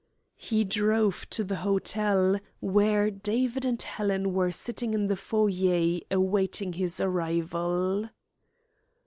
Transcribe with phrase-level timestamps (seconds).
[0.39, 6.73] He drove to the hotel, where David and Helen were sitting in the foyer awaiting
[6.73, 8.09] his arrival.